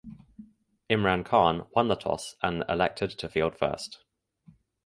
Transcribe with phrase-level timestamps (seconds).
[0.89, 3.99] Imran Khan won the toss and elected to field first.